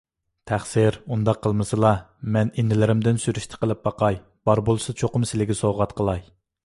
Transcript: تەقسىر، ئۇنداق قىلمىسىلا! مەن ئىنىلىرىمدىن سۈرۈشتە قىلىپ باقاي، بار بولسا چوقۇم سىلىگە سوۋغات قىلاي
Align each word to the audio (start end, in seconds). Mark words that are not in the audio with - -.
تەقسىر، 0.51 0.95
ئۇنداق 1.15 1.37
قىلمىسىلا! 1.43 1.91
مەن 2.37 2.51
ئىنىلىرىمدىن 2.63 3.21
سۈرۈشتە 3.25 3.61
قىلىپ 3.65 3.87
باقاي، 3.89 4.19
بار 4.51 4.63
بولسا 4.71 4.97
چوقۇم 5.03 5.29
سىلىگە 5.35 5.59
سوۋغات 5.61 5.95
قىلاي 6.01 6.25